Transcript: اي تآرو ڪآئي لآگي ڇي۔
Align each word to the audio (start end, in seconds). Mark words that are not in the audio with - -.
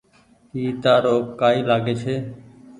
اي 0.53 0.63
تآرو 0.83 1.15
ڪآئي 1.39 1.59
لآگي 1.67 1.95
ڇي۔ 2.01 2.15